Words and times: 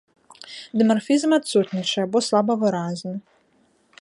Дымарфізм 0.81 1.37
адсутнічае 1.39 2.03
або 2.09 2.19
слаба 2.29 2.53
выразны. 2.65 3.15